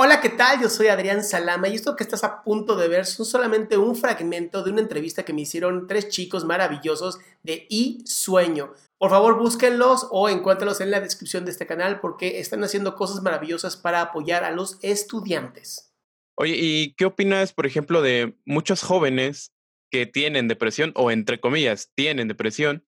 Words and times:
Hola, 0.00 0.20
¿qué 0.20 0.28
tal? 0.28 0.62
Yo 0.62 0.68
soy 0.68 0.86
Adrián 0.86 1.24
Salama 1.24 1.66
y 1.66 1.74
esto 1.74 1.96
que 1.96 2.04
estás 2.04 2.22
a 2.22 2.44
punto 2.44 2.76
de 2.76 2.86
ver 2.86 3.04
son 3.04 3.26
solamente 3.26 3.76
un 3.76 3.96
fragmento 3.96 4.62
de 4.62 4.70
una 4.70 4.80
entrevista 4.80 5.24
que 5.24 5.32
me 5.32 5.40
hicieron 5.40 5.88
tres 5.88 6.08
chicos 6.08 6.44
maravillosos 6.44 7.18
de 7.42 7.66
I 7.68 8.04
Sueño. 8.06 8.74
Por 8.96 9.10
favor, 9.10 9.36
búsquenlos 9.36 10.06
o 10.12 10.28
encuéntralos 10.28 10.80
en 10.80 10.92
la 10.92 11.00
descripción 11.00 11.44
de 11.44 11.50
este 11.50 11.66
canal 11.66 11.98
porque 11.98 12.38
están 12.38 12.62
haciendo 12.62 12.94
cosas 12.94 13.24
maravillosas 13.24 13.76
para 13.76 14.00
apoyar 14.00 14.44
a 14.44 14.52
los 14.52 14.78
estudiantes. 14.82 15.92
Oye, 16.36 16.54
¿y 16.56 16.94
qué 16.94 17.04
opinas, 17.04 17.52
por 17.52 17.66
ejemplo, 17.66 18.00
de 18.00 18.38
muchos 18.46 18.84
jóvenes 18.84 19.50
que 19.90 20.06
tienen 20.06 20.46
depresión 20.46 20.92
o 20.94 21.10
entre 21.10 21.40
comillas 21.40 21.90
tienen 21.96 22.28
depresión 22.28 22.86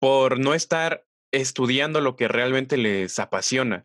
por 0.00 0.40
no 0.40 0.54
estar 0.54 1.06
estudiando 1.34 2.00
lo 2.00 2.16
que 2.16 2.28
realmente 2.28 2.78
les 2.78 3.18
apasiona? 3.18 3.84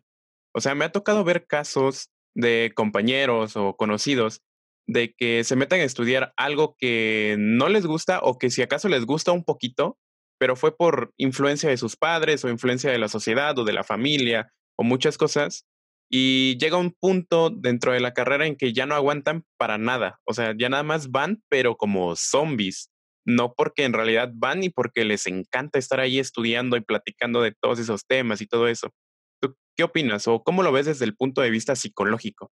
O 0.56 0.60
sea, 0.62 0.74
me 0.74 0.86
ha 0.86 0.92
tocado 0.92 1.22
ver 1.24 1.46
casos 1.46 2.13
de 2.34 2.72
compañeros 2.74 3.56
o 3.56 3.76
conocidos 3.76 4.42
de 4.86 5.14
que 5.16 5.44
se 5.44 5.56
metan 5.56 5.80
a 5.80 5.84
estudiar 5.84 6.32
algo 6.36 6.76
que 6.78 7.36
no 7.38 7.68
les 7.68 7.86
gusta 7.86 8.20
o 8.22 8.38
que 8.38 8.50
si 8.50 8.62
acaso 8.62 8.88
les 8.88 9.04
gusta 9.06 9.32
un 9.32 9.44
poquito, 9.44 9.98
pero 10.38 10.56
fue 10.56 10.76
por 10.76 11.12
influencia 11.16 11.70
de 11.70 11.76
sus 11.76 11.96
padres 11.96 12.44
o 12.44 12.50
influencia 12.50 12.90
de 12.90 12.98
la 12.98 13.08
sociedad 13.08 13.58
o 13.58 13.64
de 13.64 13.72
la 13.72 13.84
familia 13.84 14.52
o 14.76 14.84
muchas 14.84 15.16
cosas. 15.16 15.66
Y 16.10 16.58
llega 16.58 16.76
un 16.76 16.92
punto 16.92 17.50
dentro 17.50 17.92
de 17.92 18.00
la 18.00 18.12
carrera 18.12 18.46
en 18.46 18.56
que 18.56 18.72
ya 18.72 18.86
no 18.86 18.94
aguantan 18.94 19.44
para 19.56 19.78
nada. 19.78 20.20
O 20.26 20.34
sea, 20.34 20.54
ya 20.56 20.68
nada 20.68 20.82
más 20.82 21.10
van, 21.10 21.42
pero 21.48 21.76
como 21.76 22.14
zombies. 22.14 22.90
No 23.26 23.54
porque 23.54 23.84
en 23.84 23.94
realidad 23.94 24.30
van 24.34 24.62
y 24.62 24.68
porque 24.68 25.04
les 25.06 25.26
encanta 25.26 25.78
estar 25.78 25.98
ahí 25.98 26.18
estudiando 26.18 26.76
y 26.76 26.82
platicando 26.82 27.40
de 27.40 27.54
todos 27.58 27.78
esos 27.78 28.06
temas 28.06 28.42
y 28.42 28.46
todo 28.46 28.68
eso. 28.68 28.90
¿Qué 29.76 29.82
opinas 29.82 30.28
o 30.28 30.42
cómo 30.44 30.62
lo 30.62 30.70
ves 30.70 30.86
desde 30.86 31.04
el 31.04 31.16
punto 31.16 31.40
de 31.40 31.50
vista 31.50 31.74
psicológico? 31.74 32.52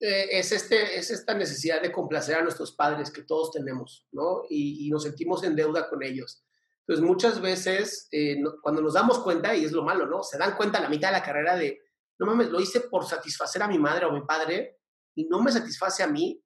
Eh, 0.00 0.38
es, 0.38 0.52
este, 0.52 0.98
es 0.98 1.10
esta 1.10 1.34
necesidad 1.34 1.80
de 1.80 1.92
complacer 1.92 2.36
a 2.36 2.42
nuestros 2.42 2.72
padres 2.72 3.10
que 3.10 3.22
todos 3.22 3.52
tenemos, 3.52 4.06
¿no? 4.12 4.42
Y, 4.48 4.90
nos 4.90 5.04
sentimos 5.04 5.44
en 5.44 5.56
deuda 5.56 5.88
con 5.88 6.02
ellos. 6.02 6.44
Entonces, 6.80 7.04
muchas 7.04 7.40
veces, 7.40 8.08
eh, 8.12 8.36
cuando 8.62 8.82
nos 8.82 8.94
damos 8.94 9.20
cuenta, 9.20 9.54
y 9.54 9.64
es 9.64 9.72
lo 9.72 9.82
malo, 9.82 10.06
¿no? 10.06 10.22
Se 10.22 10.36
dan 10.36 10.56
cuenta 10.56 10.78
a 10.78 10.82
la 10.82 10.88
mitad 10.88 11.08
de 11.08 11.18
la 11.18 11.22
carrera 11.22 11.56
de, 11.56 11.80
no 12.18 12.26
mames, 12.26 12.50
lo 12.50 12.60
hice 12.60 12.80
por 12.80 13.06
satisfacer 13.06 13.62
a 13.62 13.68
mi 13.68 13.78
madre 13.78 14.06
o 14.06 14.12
mi 14.12 14.22
padre 14.22 14.78
y 15.14 15.26
no 15.26 15.40
me 15.42 15.52
satisface 15.52 16.02
a 16.02 16.06
mí. 16.06 16.42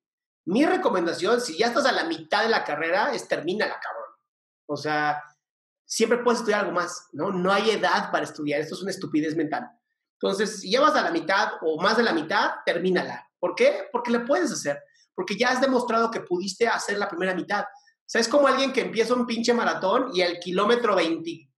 Mi 0.46 0.64
recomendación, 0.64 1.40
si 1.40 1.58
ya 1.58 1.66
estás 1.66 1.86
a 1.86 1.92
la 1.92 2.04
mitad 2.04 2.42
de 2.42 2.48
la 2.48 2.64
carrera, 2.64 3.12
es 3.12 3.26
termínala, 3.28 3.78
cabrón. 3.80 4.10
O 4.66 4.76
sea, 4.76 5.22
siempre 5.88 6.18
puedes 6.18 6.40
estudiar 6.40 6.60
algo 6.60 6.72
más, 6.72 7.08
¿no? 7.12 7.32
No 7.32 7.50
hay 7.50 7.70
edad 7.70 8.12
para 8.12 8.24
estudiar, 8.24 8.60
esto 8.60 8.74
es 8.74 8.82
una 8.82 8.90
estupidez 8.90 9.34
mental. 9.34 9.68
Entonces, 10.20 10.60
si 10.60 10.68
llevas 10.68 10.94
a 10.94 11.02
la 11.02 11.10
mitad 11.10 11.52
o 11.62 11.80
más 11.80 11.96
de 11.96 12.02
la 12.02 12.12
mitad, 12.12 12.50
termínala. 12.66 13.26
¿Por 13.38 13.54
qué? 13.54 13.88
Porque 13.90 14.10
le 14.10 14.20
puedes 14.20 14.52
hacer. 14.52 14.82
Porque 15.14 15.36
ya 15.36 15.50
has 15.50 15.60
demostrado 15.60 16.10
que 16.10 16.20
pudiste 16.20 16.68
hacer 16.68 16.98
la 16.98 17.08
primera 17.08 17.34
mitad. 17.34 17.62
O 17.62 18.04
sea, 18.04 18.20
es 18.20 18.28
como 18.28 18.46
alguien 18.46 18.72
que 18.72 18.82
empieza 18.82 19.14
un 19.14 19.26
pinche 19.26 19.54
maratón 19.54 20.10
y 20.12 20.22
al 20.22 20.38
kilómetro 20.38 20.94
20, 20.94 21.50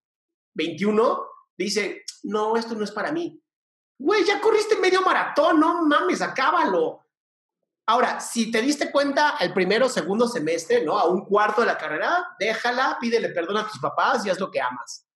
21 0.54 1.22
dice, 1.56 2.04
no, 2.22 2.56
esto 2.56 2.74
no 2.74 2.84
es 2.84 2.92
para 2.92 3.12
mí. 3.12 3.42
Güey, 3.98 4.24
ya 4.24 4.40
corriste 4.40 4.76
medio 4.76 5.02
maratón, 5.02 5.58
no 5.58 5.84
mames, 5.84 6.22
acábalo. 6.22 6.99
Ahora, 7.90 8.20
si 8.20 8.52
te 8.52 8.62
diste 8.62 8.92
cuenta 8.92 9.30
al 9.30 9.52
primero 9.52 9.86
o 9.86 9.88
segundo 9.88 10.28
semestre, 10.28 10.84
¿no? 10.84 10.96
A 10.96 11.08
un 11.08 11.24
cuarto 11.24 11.62
de 11.62 11.66
la 11.66 11.76
carrera, 11.76 12.24
déjala, 12.38 12.96
pídele 13.00 13.30
perdón 13.30 13.56
a 13.56 13.66
tus 13.66 13.80
papás 13.80 14.24
y 14.24 14.30
haz 14.30 14.38
lo 14.38 14.48
que 14.48 14.60
amas. 14.60 15.08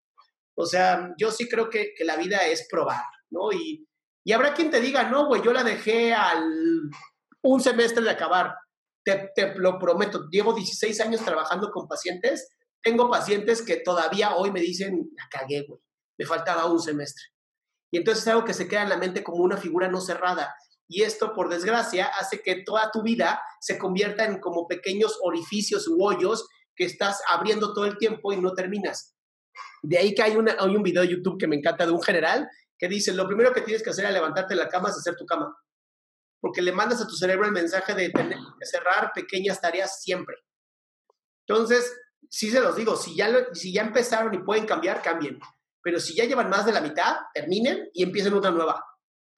O 0.57 0.67
sea, 0.67 1.15
yo 1.17 1.31
sí 1.31 1.49
creo 1.49 1.71
que, 1.71 1.95
que 1.97 2.05
la 2.05 2.17
vida 2.17 2.45
es 2.49 2.67
probar. 2.69 3.05
¿no? 3.31 3.53
Y, 3.53 3.87
habrá 4.35 4.55
quien 4.55 4.73
te 4.73 4.81
diga, 4.81 5.05
no, 5.05 5.27
güey, 5.27 5.41
yo 5.41 5.53
la 5.53 5.63
dejé 5.63 6.15
al 6.15 6.51
un 7.43 7.61
semestre 7.61 8.03
de 8.03 8.11
acabar. 8.11 8.57
Te, 9.05 9.31
te, 9.37 9.55
lo 9.55 9.79
prometo, 9.79 10.29
llevo 10.29 10.53
16 10.53 11.01
años 11.01 11.25
trabajando 11.25 11.71
con 11.71 11.87
pacientes. 11.87 12.57
Tengo 12.83 13.09
pacientes 13.09 13.63
que 13.63 13.77
todavía 13.77 14.35
hoy 14.35 14.51
me 14.51 14.61
dicen, 14.61 15.13
la 15.17 15.29
cagué, 15.31 15.65
güey, 15.69 15.81
me 16.19 16.27
faltaba 16.27 16.65
un 16.65 16.81
semestre. 16.81 17.23
Y 17.93 17.99
entonces 17.99 18.25
es 18.25 18.29
algo 18.33 18.45
que 18.45 18.53
se 18.53 18.67
queda 18.67 18.83
en 18.83 18.89
la 18.89 18.97
mente 18.97 19.23
como 19.23 19.45
una 19.45 19.59
figura 19.59 19.87
no 19.87 20.01
cerrada. 20.01 20.53
Y 20.89 21.03
esto, 21.03 21.33
por 21.35 21.49
desgracia, 21.49 22.07
hace 22.07 22.43
que 22.43 22.63
toda 22.65 22.91
tu 22.91 23.03
vida 23.03 23.41
se 23.61 23.79
convierta 23.79 24.25
en 24.25 24.41
como 24.41 24.67
pequeños 24.67 25.19
orificios 25.23 25.89
u 25.89 26.05
hoyos 26.05 26.47
que 26.77 26.85
estás 26.85 27.23
abriendo 27.29 27.73
todo 27.73 27.85
el 27.87 27.97
tiempo 27.99 28.33
y 28.33 28.41
no 28.41 28.53
terminas. 28.53 29.15
De 29.83 29.99
ahí 29.99 30.15
que 30.15 30.23
hay, 30.23 30.37
una, 30.37 30.57
hay 30.59 30.77
un 30.77 30.83
video 30.83 31.03
de 31.03 31.09
YouTube 31.09 31.39
que 31.39 31.47
me 31.47 31.57
encanta 31.57 31.87
de 31.87 31.93
un 31.93 32.03
general 32.03 32.49
que 32.77 32.89
dice, 32.89 33.13
lo 33.15 33.27
primero 33.27 33.53
que 33.53 33.61
tienes 33.61 33.83
que 33.83 33.91
hacer 33.91 34.07
al 34.07 34.15
levantarte 34.15 34.55
de 34.55 34.61
la 34.61 34.69
cama 34.69 34.91
es 34.91 34.97
hacer 34.97 35.15
tu 35.17 35.25
cama, 35.25 35.57
porque 36.41 36.61
le 36.61 36.73
mandas 36.73 37.01
a 37.01 37.07
tu 37.07 37.15
cerebro 37.15 37.47
el 37.47 37.53
mensaje 37.53 37.95
de 37.95 38.13
cerrar 38.63 39.13
pequeñas 39.15 39.61
tareas 39.61 40.03
siempre. 40.03 40.37
Entonces, 41.47 41.93
sí 42.29 42.51
se 42.51 42.61
los 42.61 42.77
digo, 42.77 42.97
si 42.97 43.15
ya, 43.15 43.31
si 43.53 43.73
ya 43.73 43.83
empezaron 43.83 44.35
y 44.35 44.39
pueden 44.39 44.67
cambiar, 44.67 45.03
cambien. 45.03 45.39
Pero 45.83 46.01
si 46.01 46.15
ya 46.15 46.25
llevan 46.25 46.49
más 46.49 46.65
de 46.67 46.73
la 46.73 46.81
mitad, 46.81 47.17
terminen 47.33 47.91
y 47.93 48.03
empiecen 48.03 48.35
otra 48.35 48.51
nueva. 48.51 48.83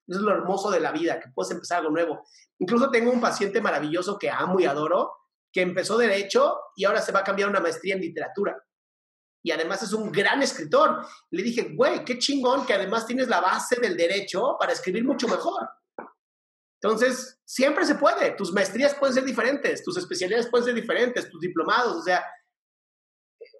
Eso 0.07 0.19
es 0.19 0.25
lo 0.25 0.31
hermoso 0.31 0.71
de 0.71 0.79
la 0.79 0.91
vida, 0.91 1.19
que 1.19 1.29
puedes 1.29 1.51
empezar 1.51 1.79
algo 1.79 1.91
nuevo. 1.91 2.23
Incluso 2.59 2.89
tengo 2.89 3.11
un 3.11 3.19
paciente 3.19 3.61
maravilloso 3.61 4.17
que 4.17 4.29
amo 4.29 4.59
y 4.59 4.65
adoro, 4.65 5.11
que 5.51 5.61
empezó 5.61 5.97
derecho 5.97 6.57
y 6.75 6.85
ahora 6.85 7.01
se 7.01 7.11
va 7.11 7.19
a 7.19 7.23
cambiar 7.23 7.49
una 7.49 7.59
maestría 7.59 7.95
en 7.95 8.01
literatura 8.01 8.57
y 9.47 9.51
además 9.51 9.81
es 9.81 9.93
un 9.93 10.11
gran 10.11 10.43
escritor. 10.43 11.05
Le 11.31 11.41
dije, 11.41 11.73
güey, 11.73 12.03
qué 12.03 12.19
chingón 12.19 12.65
que 12.65 12.73
además 12.73 13.07
tienes 13.07 13.29
la 13.29 13.39
base 13.39 13.79
del 13.79 13.95
derecho 13.95 14.57
para 14.59 14.73
escribir 14.73 15.05
mucho 15.05 15.25
mejor. 15.25 15.69
Entonces, 16.81 17.39
siempre 17.45 17.85
se 17.85 17.95
puede. 17.95 18.31
Tus 18.31 18.51
maestrías 18.51 18.93
pueden 18.95 19.15
ser 19.15 19.23
diferentes, 19.23 19.85
tus 19.85 19.95
especialidades 19.97 20.49
pueden 20.49 20.65
ser 20.65 20.75
diferentes, 20.75 21.29
tus 21.29 21.39
diplomados, 21.39 21.95
o 21.95 22.01
sea, 22.01 22.25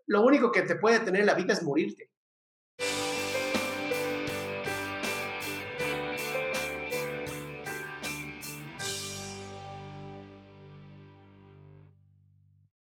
lo 0.08 0.24
único 0.24 0.52
que 0.52 0.64
te 0.64 0.76
puede 0.76 1.00
tener 1.00 1.22
en 1.22 1.28
la 1.28 1.36
vida 1.36 1.54
es 1.54 1.64
morirte. 1.64 2.12